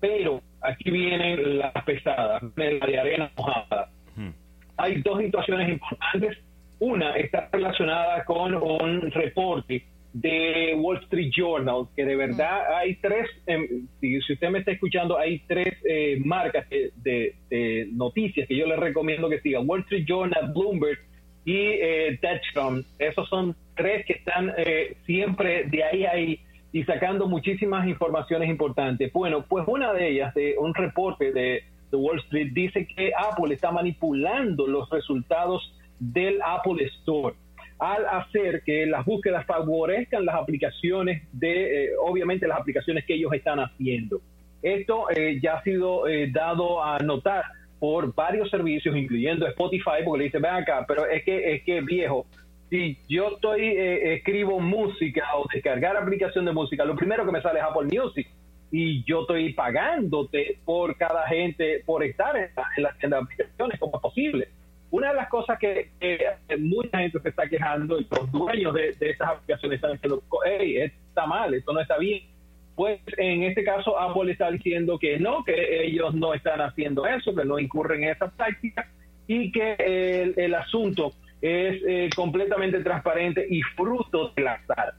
Pero 0.00 0.42
aquí 0.60 0.90
vienen 0.90 1.58
las 1.58 1.72
pesadas, 1.84 2.42
la 2.56 2.86
de 2.86 2.98
arena 2.98 3.30
mojada. 3.36 3.90
Hay 4.76 5.02
dos 5.02 5.18
situaciones 5.18 5.70
importantes. 5.70 6.38
Una 6.78 7.16
está 7.16 7.48
relacionada 7.50 8.24
con 8.24 8.54
un 8.54 9.10
reporte 9.10 9.84
de 10.12 10.74
Wall 10.78 10.98
Street 11.04 11.30
Journal, 11.36 11.86
que 11.94 12.04
de 12.04 12.16
verdad 12.16 12.76
hay 12.76 12.96
tres, 12.96 13.28
em, 13.46 13.86
si, 14.00 14.18
usted 14.18 14.50
me 14.50 14.60
está 14.60 14.72
escuchando, 14.72 15.18
hay 15.18 15.40
tres 15.46 15.74
eh, 15.84 16.18
marcas 16.24 16.66
de, 16.68 17.34
noticias 17.92 18.48
que 18.48 18.56
yo 18.56 18.66
le 18.66 18.76
recomiendo 18.76 19.28
que 19.28 19.40
siga. 19.40 19.60
Wall 19.60 19.80
Street 19.80 20.06
Journal, 20.06 20.52
Bloomberg 20.52 20.98
y 21.44 21.56
eh, 21.56 22.18
Esos 22.98 23.28
son 23.28 23.54
tres 23.76 24.04
que 24.06 24.14
están 24.14 24.52
eh, 24.56 24.96
siempre 25.06 25.64
de 25.64 25.84
ahí 25.84 26.04
ahí 26.04 26.40
y 26.72 26.84
sacando 26.84 27.26
muchísimas 27.26 27.86
informaciones 27.86 28.48
importantes. 28.50 29.12
Bueno, 29.12 29.44
pues 29.48 29.64
una 29.66 29.92
de 29.92 30.08
ellas, 30.10 30.34
de 30.34 30.56
un 30.58 30.74
reporte 30.74 31.32
de, 31.32 31.62
de 31.90 31.96
Wall 31.96 32.18
Street, 32.20 32.50
dice 32.52 32.86
que 32.86 33.12
Apple 33.16 33.54
está 33.54 33.70
manipulando 33.70 34.66
los 34.66 34.88
resultados 34.90 35.74
del 35.98 36.40
Apple 36.42 36.84
Store 37.00 37.34
al 37.78 38.06
hacer 38.06 38.62
que 38.64 38.86
las 38.86 39.04
búsquedas 39.04 39.46
favorezcan 39.46 40.24
las 40.24 40.34
aplicaciones 40.34 41.22
de, 41.32 41.84
eh, 41.84 41.90
obviamente, 42.00 42.48
las 42.48 42.58
aplicaciones 42.58 43.04
que 43.04 43.14
ellos 43.14 43.32
están 43.32 43.60
haciendo. 43.60 44.20
Esto 44.62 45.08
eh, 45.10 45.38
ya 45.40 45.54
ha 45.54 45.62
sido 45.62 46.08
eh, 46.08 46.30
dado 46.32 46.82
a 46.82 46.98
notar 46.98 47.44
por 47.78 48.12
varios 48.14 48.50
servicios, 48.50 48.96
incluyendo 48.96 49.46
Spotify, 49.46 50.02
porque 50.04 50.18
le 50.18 50.24
dice, 50.24 50.38
ven 50.38 50.54
acá, 50.54 50.84
pero 50.88 51.06
es 51.06 51.22
que, 51.22 51.54
es 51.54 51.62
que 51.62 51.80
viejo, 51.80 52.26
si 52.68 52.98
yo 53.08 53.34
estoy, 53.34 53.76
escribo 53.76 54.58
música 54.58 55.24
o 55.36 55.46
descargar 55.52 55.96
aplicación 55.96 56.44
de 56.44 56.52
música, 56.52 56.84
lo 56.84 56.96
primero 56.96 57.24
que 57.24 57.32
me 57.32 57.40
sale 57.40 57.60
es 57.60 57.64
Apple 57.64 57.88
Music 57.96 58.28
y 58.70 59.04
yo 59.04 59.22
estoy 59.22 59.54
pagándote 59.54 60.58
por 60.64 60.96
cada 60.96 61.26
gente 61.28 61.82
por 61.86 62.02
estar 62.04 62.36
en 62.36 62.50
la, 62.82 62.94
en 63.00 63.10
de 63.10 63.16
aplicaciones, 63.16 63.78
como 63.78 63.96
es 63.96 64.02
posible? 64.02 64.48
Una 64.90 65.08
de 65.10 65.14
las 65.16 65.28
cosas 65.28 65.58
que, 65.58 65.90
mucha 66.58 66.98
gente 66.98 67.20
se 67.20 67.28
está 67.28 67.46
quejando 67.48 68.00
y 68.00 68.06
los 68.10 68.32
dueños 68.32 68.72
de, 68.74 68.96
estas 69.00 69.28
aplicaciones 69.28 69.76
están 69.76 69.92
diciendo, 69.92 70.22
hey, 70.44 70.76
está 70.78 71.26
mal, 71.26 71.52
esto 71.52 71.72
no 71.72 71.80
está 71.80 71.98
bien. 71.98 72.22
Pues 72.74 73.00
en 73.16 73.42
este 73.42 73.64
caso 73.64 73.98
Apple 73.98 74.32
está 74.32 74.50
diciendo 74.50 74.98
que 74.98 75.18
no, 75.18 75.44
que 75.44 75.84
ellos 75.84 76.14
no 76.14 76.32
están 76.32 76.60
haciendo 76.60 77.06
eso, 77.06 77.34
que 77.34 77.44
no 77.44 77.58
incurren 77.58 78.04
en 78.04 78.10
esa 78.10 78.30
práctica 78.30 78.88
y 79.26 79.52
que 79.52 80.34
el, 80.36 80.54
asunto 80.54 81.12
es 81.42 81.82
eh, 81.86 82.08
completamente 82.14 82.80
transparente 82.82 83.46
y 83.50 83.60
fruto 83.76 84.32
del 84.36 84.48
azar. 84.48 84.94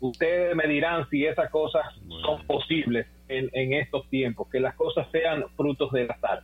Ustedes 0.00 0.54
me 0.54 0.66
dirán 0.66 1.08
si 1.08 1.24
esas 1.24 1.50
cosas 1.50 1.82
son 2.24 2.46
posibles 2.46 3.06
en, 3.28 3.48
en 3.52 3.72
estos 3.72 4.08
tiempos, 4.10 4.48
que 4.50 4.60
las 4.60 4.74
cosas 4.74 5.08
sean 5.10 5.44
frutos 5.56 5.90
del 5.92 6.10
azar. 6.10 6.42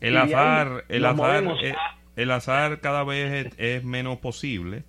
El 0.00 0.16
azar, 0.16 0.84
el 0.88 1.04
azar, 1.04 1.44
eh, 1.62 1.74
el 2.16 2.30
azar 2.30 2.80
cada 2.80 3.04
vez 3.04 3.52
es, 3.56 3.84
menos 3.84 4.18
posible, 4.18 4.84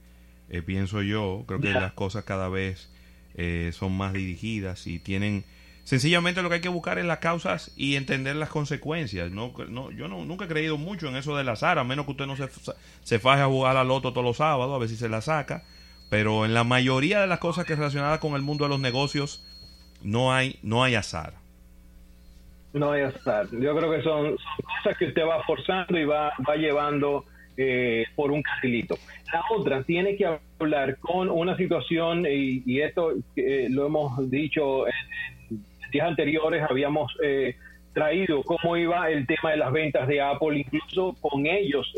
eh, 0.50 0.62
pienso 0.62 1.02
yo. 1.02 1.44
Creo 1.48 1.60
que 1.60 1.72
las 1.72 1.94
cosas 1.94 2.24
cada 2.24 2.50
vez 2.50 2.90
eh, 3.36 3.72
son 3.74 3.96
más 3.96 4.14
dirigidas 4.14 4.88
y 4.88 5.00
tienen 5.00 5.46
sencillamente 5.84 6.42
lo 6.42 6.50
que 6.50 6.56
hay 6.56 6.62
que 6.62 6.68
buscar 6.68 7.00
es 7.00 7.06
las 7.06 7.20
causas 7.20 7.72
y 7.78 7.96
entender 7.96 8.36
las 8.36 8.50
consecuencias. 8.50 9.32
No, 9.32 9.54
no, 9.70 9.92
yo 9.92 10.08
no, 10.10 10.26
nunca 10.26 10.46
he 10.46 10.50
creído 10.50 10.78
mucho 10.78 11.08
en 11.08 11.16
eso 11.16 11.36
del 11.38 11.48
azar, 11.48 11.80
a 11.80 11.86
menos 11.86 12.06
que 12.06 12.12
usted 12.12 12.26
no 12.28 12.36
se, 12.36 12.50
se 13.04 13.20
faje 13.20 13.42
a 13.42 13.48
jugar 13.48 13.78
al 13.78 13.88
loto 13.88 14.12
todos 14.12 14.26
los 14.26 14.38
sábados, 14.38 14.76
a 14.76 14.78
ver 14.78 14.90
si 14.90 14.98
se 14.98 15.08
la 15.08 15.22
saca. 15.22 15.64
Pero 16.10 16.46
en 16.46 16.54
la 16.54 16.64
mayoría 16.64 17.22
de 17.22 17.28
las 17.28 17.40
cosas 17.40 17.66
que 17.66 17.76
relacionadas 17.76 18.20
con 18.20 18.36
el 18.36 18.42
mundo 18.42 18.66
de 18.66 18.70
los 18.70 18.80
negocios, 18.80 19.44
no 20.02 20.34
hay, 20.34 20.60
no 20.62 20.84
hay 20.84 20.96
azar. 20.96 21.47
No 22.78 22.92
hay 22.92 23.02
azar. 23.02 23.48
Yo 23.52 23.76
creo 23.76 23.92
que 23.92 24.02
son, 24.02 24.38
cosas 24.64 24.98
que 24.98 25.06
usted 25.06 25.26
va 25.26 25.44
forzando 25.44 25.98
y 25.98 26.06
va, 26.06 26.32
va 26.48 26.56
llevando 26.56 27.26
eh, 27.60 28.06
por 28.16 28.30
un 28.32 28.44
carrilito. 28.44 28.96
La 29.34 29.44
otra 29.50 29.82
tiene 29.82 30.16
que 30.16 30.28
hablar 30.60 30.98
con 31.00 31.28
una 31.28 31.58
situación, 31.58 32.24
y, 32.30 32.82
esto 32.82 33.14
eh, 33.36 33.66
lo 33.72 33.88
hemos 33.88 34.30
dicho 34.30 34.86
en, 34.86 35.60
días 35.92 36.08
anteriores, 36.08 36.64
habíamos 36.70 37.12
eh, 37.24 37.56
traído 37.94 38.44
cómo 38.44 38.78
iba 38.78 39.10
el 39.10 39.26
tema 39.26 39.50
de 39.52 39.58
las 39.58 39.72
ventas 39.72 40.08
de 40.08 40.22
Apple, 40.22 40.60
incluso 40.60 41.16
con 41.20 41.48
ellos 41.48 41.92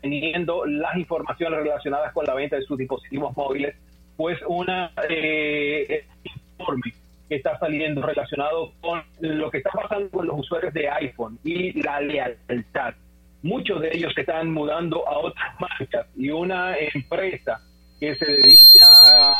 teniendo 0.00 0.64
las 0.64 0.96
informaciones 0.96 1.58
relacionadas 1.58 2.12
con 2.12 2.24
la 2.24 2.34
venta 2.34 2.54
de 2.54 2.62
sus 2.62 2.78
dispositivos 2.78 3.36
móviles, 3.36 3.74
pues 4.16 4.38
una 4.46 4.92
informe 6.56 6.92
que 7.30 7.36
está 7.36 7.56
saliendo 7.60 8.02
relacionado 8.02 8.72
con 8.80 9.02
lo 9.20 9.52
que 9.52 9.58
está 9.58 9.70
pasando 9.70 10.10
con 10.10 10.26
los 10.26 10.40
usuarios 10.40 10.74
de 10.74 10.90
iPhone 10.90 11.38
y 11.44 11.80
la 11.80 12.00
lealtad. 12.00 12.94
Muchos 13.42 13.80
de 13.80 13.90
ellos 13.92 14.12
se 14.14 14.22
están 14.22 14.52
mudando 14.52 15.08
a 15.08 15.16
otras 15.18 15.60
marcas 15.60 16.08
y 16.16 16.28
una 16.30 16.76
empresa 16.76 17.60
que 18.00 18.16
se 18.16 18.26
dedica 18.26 18.84
a 18.84 19.36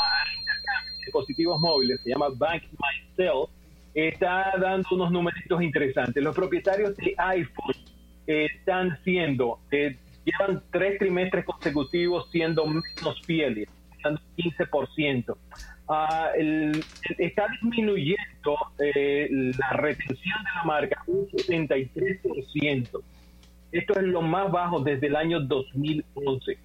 dispositivos 1.05 1.61
móviles, 1.61 2.01
se 2.05 2.11
llama 2.11 2.29
Bank 2.37 2.63
Myself, 2.79 3.51
está 3.93 4.53
dando 4.61 4.87
unos 4.93 5.11
numeritos 5.11 5.61
interesantes. 5.61 6.23
Los 6.23 6.37
propietarios 6.37 6.97
de 6.97 7.13
iPhone 7.19 7.75
están 8.25 9.03
siendo, 9.03 9.59
eh, 9.73 9.99
llevan 10.25 10.63
tres 10.71 10.97
trimestres 11.01 11.45
consecutivos 11.45 12.31
siendo 12.31 12.65
menos 12.67 13.21
fieles, 13.25 13.69
15%. 14.03 15.37
Ah, 15.89 16.31
está 17.19 17.49
disminuyendo 17.49 18.57
eh, 18.79 19.29
la 19.59 19.71
retención 19.71 20.39
de 20.45 20.51
la 20.55 20.65
marca 20.65 21.03
un 21.07 21.27
73%. 21.29 23.03
Esto 23.73 23.93
es 23.99 24.03
lo 24.03 24.23
más 24.23 24.51
bajo 24.51 24.81
desde 24.81 25.09
el 25.09 25.17
año 25.17 25.41
2011. 25.41 26.59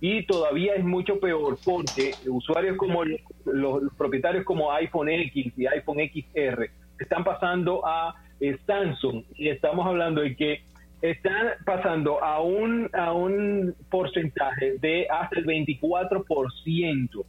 Y 0.00 0.24
todavía 0.24 0.74
es 0.74 0.84
mucho 0.84 1.20
peor 1.20 1.58
porque 1.62 2.14
usuarios 2.26 2.78
como 2.78 3.04
los, 3.04 3.92
propietarios 3.98 4.44
como 4.44 4.72
iPhone 4.72 5.10
X 5.10 5.52
y 5.56 5.66
iPhone 5.66 5.98
XR 5.98 6.70
están 6.98 7.22
pasando 7.22 7.86
a 7.86 8.14
eh, 8.40 8.56
Samsung 8.66 9.24
y 9.34 9.48
estamos 9.48 9.86
hablando 9.86 10.22
de 10.22 10.34
que 10.36 10.62
están 11.02 11.48
pasando 11.64 12.22
a 12.22 12.40
un, 12.40 12.90
a 12.92 13.12
un 13.12 13.74
porcentaje 13.90 14.78
de 14.78 15.06
hasta 15.10 15.38
el 15.38 15.46
24% 15.46 17.24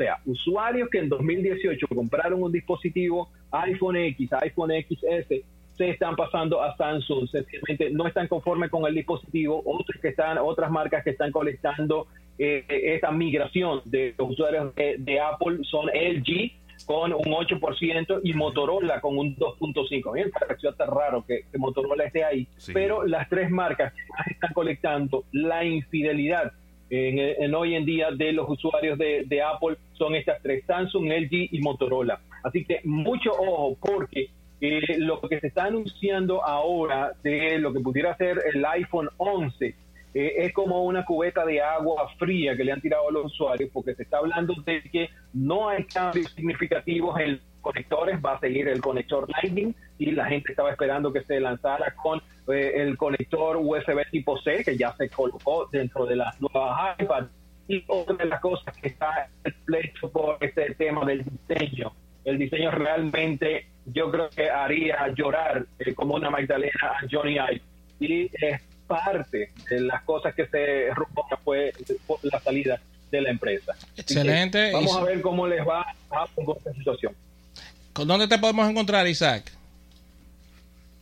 sea, 0.00 0.18
usuarios 0.24 0.88
que 0.90 0.98
en 0.98 1.10
2018 1.10 1.86
compraron 1.94 2.42
un 2.42 2.50
dispositivo 2.50 3.28
iPhone 3.50 3.96
X, 3.96 4.32
iPhone 4.32 4.70
XS, 4.70 5.44
se 5.76 5.90
están 5.90 6.16
pasando 6.16 6.62
a 6.62 6.74
Samsung, 6.76 7.28
sencillamente 7.28 7.90
no 7.90 8.06
están 8.06 8.26
conformes 8.26 8.70
con 8.70 8.86
el 8.86 8.94
dispositivo, 8.94 9.62
otros 9.64 10.00
que 10.00 10.08
están, 10.08 10.38
otras 10.38 10.70
marcas 10.70 11.04
que 11.04 11.10
están 11.10 11.30
colectando 11.30 12.06
eh, 12.38 12.64
esta 12.68 13.10
migración 13.10 13.82
de 13.84 14.14
los 14.18 14.30
usuarios 14.30 14.74
de, 14.74 15.20
Apple 15.20 15.58
son 15.64 15.86
LG 15.88 16.52
con 16.86 17.12
un 17.12 17.24
8% 17.24 18.20
y 18.24 18.34
Motorola 18.34 19.00
con 19.00 19.18
un 19.18 19.36
2.5%. 19.36 20.12
Me 20.12 20.28
pareció 20.28 20.70
hasta 20.70 20.86
raro 20.86 21.24
que, 21.26 21.44
Motorola 21.58 22.04
esté 22.04 22.24
ahí, 22.24 22.46
pero 22.72 23.06
las 23.06 23.28
tres 23.28 23.50
marcas 23.50 23.92
que 23.92 24.02
más 24.08 24.26
están 24.28 24.52
colectando 24.52 25.24
la 25.32 25.64
infidelidad 25.64 26.52
en, 26.90 27.54
hoy 27.54 27.74
en 27.74 27.84
día 27.84 28.10
de 28.10 28.32
los 28.32 28.48
usuarios 28.48 28.98
de, 28.98 29.42
Apple 29.42 29.76
son 29.92 30.14
estas 30.14 30.42
tres, 30.42 30.64
Samsung, 30.66 31.06
LG 31.06 31.48
y 31.52 31.60
Motorola. 31.60 32.20
Así 32.42 32.64
que 32.64 32.80
mucho 32.84 33.30
ojo 33.32 33.76
porque 33.80 34.30
eh, 34.60 34.98
lo 34.98 35.20
que 35.20 35.40
se 35.40 35.48
está 35.48 35.64
anunciando 35.64 36.44
ahora 36.44 37.12
de 37.22 37.58
lo 37.58 37.72
que 37.72 37.80
pudiera 37.80 38.16
ser 38.16 38.42
el 38.52 38.64
iPhone 38.64 39.08
11 39.16 39.74
eh, 40.12 40.34
es 40.38 40.52
como 40.52 40.84
una 40.84 41.04
cubeta 41.04 41.44
de 41.44 41.60
agua 41.60 42.08
fría 42.18 42.56
que 42.56 42.64
le 42.64 42.72
han 42.72 42.80
tirado 42.80 43.08
a 43.08 43.12
los 43.12 43.26
usuarios 43.26 43.70
porque 43.72 43.94
se 43.94 44.02
está 44.02 44.18
hablando 44.18 44.54
de 44.64 44.82
que 44.82 45.08
no 45.32 45.68
hay 45.68 45.84
cambios 45.84 46.32
significativos 46.32 47.18
en 47.20 47.40
conectores, 47.60 48.18
va 48.24 48.34
a 48.34 48.40
seguir 48.40 48.68
el 48.68 48.80
conector 48.80 49.28
Lightning 49.30 49.74
y 49.98 50.10
la 50.12 50.26
gente 50.26 50.52
estaba 50.52 50.70
esperando 50.70 51.12
que 51.12 51.22
se 51.22 51.38
lanzara 51.38 51.94
con 51.94 52.20
eh, 52.48 52.72
el 52.76 52.96
conector 52.96 53.56
USB 53.56 54.10
tipo 54.10 54.38
C 54.40 54.64
que 54.64 54.76
ya 54.76 54.94
se 54.96 55.08
colocó 55.10 55.68
dentro 55.70 56.06
de 56.06 56.16
las 56.16 56.40
nuevas 56.40 56.96
iPad 56.98 57.26
y 57.68 57.84
otra 57.86 58.16
de 58.16 58.24
las 58.24 58.40
cosas 58.40 58.76
que 58.78 58.88
está 58.88 59.28
hecho 59.46 60.10
por 60.10 60.38
este 60.40 60.74
tema 60.74 61.04
del 61.04 61.24
diseño. 61.24 61.92
El 62.24 62.38
diseño 62.38 62.72
realmente 62.72 63.66
yo 63.86 64.10
creo 64.10 64.28
que 64.30 64.50
haría 64.50 65.08
llorar 65.14 65.66
eh, 65.78 65.94
como 65.94 66.14
una 66.14 66.30
Magdalena 66.30 66.80
a 66.82 67.06
Johnny 67.08 67.34
Ive 67.34 67.62
y 68.00 68.30
parte 68.90 69.52
de 69.70 69.80
las 69.80 70.02
cosas 70.02 70.34
que 70.34 70.46
se 70.46 70.90
rumora 70.94 71.36
fue 71.44 71.72
la 72.22 72.40
salida 72.40 72.80
de 73.10 73.20
la 73.20 73.30
empresa. 73.30 73.74
Excelente. 73.96 74.72
Vamos 74.72 74.96
a 74.96 75.04
ver 75.04 75.20
cómo 75.20 75.46
les 75.46 75.66
va 75.66 75.86
a 76.10 76.26
con 76.34 76.56
esta 76.56 76.72
situación. 76.74 77.14
¿Dónde 77.94 78.26
te 78.26 78.38
podemos 78.38 78.68
encontrar, 78.68 79.06
Isaac? 79.06 79.52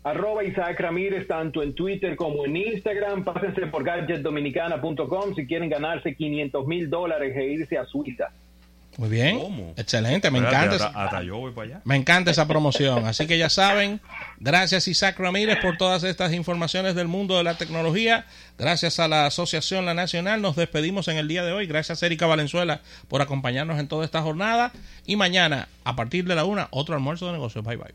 Arroba 0.05 0.45
Isaac 0.45 0.79
Ramírez, 0.81 1.27
tanto 1.27 1.63
en 1.63 1.75
Twitter 1.75 2.15
como 2.17 2.45
en 2.45 2.57
Instagram. 2.57 3.25
Pásense 3.25 3.67
por 3.67 3.85
gadgetdominicana.com 3.85 5.35
si 5.35 5.47
quieren 5.47 5.69
ganarse 5.69 6.15
500 6.15 6.67
mil 6.67 6.91
dólares 6.91 7.37
e 7.37 7.45
irse 7.45 7.79
a 7.79 7.85
Suiza. 7.85 8.31
Muy 8.99 9.09
bien. 9.11 9.39
¿Cómo? 9.39 9.75
Excelente, 9.77 10.29
me 10.31 10.39
Espérate, 10.41 10.67
encanta. 10.67 10.87
hasta- 10.87 11.05
hasta 11.05 11.23
yo 11.23 11.39
voy 11.39 11.53
para 11.53 11.67
allá. 11.69 11.81
Me 11.85 11.95
encanta 11.95 12.33
esa 12.33 12.49
promoción. 12.49 13.07
Así 13.07 13.29
que 13.29 13.39
ya 13.39 13.49
saben, 13.49 14.01
gracias 14.41 14.89
Isaac 14.89 15.19
Ramírez 15.21 15.59
por 15.63 15.77
todas 15.77 16.03
estas 16.03 16.33
informaciones 16.33 16.97
del 16.97 17.07
mundo 17.07 17.37
de 17.39 17.45
la 17.45 17.55
tecnología. 17.57 18.27
Gracias 18.59 18.99
a 18.99 19.07
la 19.07 19.27
Asociación 19.27 19.87
La 19.87 19.95
Nacional. 19.95 20.43
Nos 20.43 20.57
despedimos 20.57 21.07
en 21.07 21.17
el 21.17 21.29
día 21.29 21.45
de 21.45 21.53
hoy. 21.53 21.67
Gracias 21.69 22.03
Erika 22.03 22.27
Valenzuela 22.27 22.81
por 23.07 23.23
acompañarnos 23.23 23.79
en 23.79 23.87
toda 23.87 24.05
esta 24.05 24.21
jornada. 24.21 24.73
Y 25.07 25.15
mañana, 25.15 25.69
a 25.85 25.95
partir 25.95 26.25
de 26.25 26.35
la 26.35 26.45
una, 26.45 26.67
otro 26.73 26.97
almuerzo 26.97 27.27
de 27.27 27.33
negocios. 27.35 27.65
Bye 27.65 27.77
bye. 27.77 27.95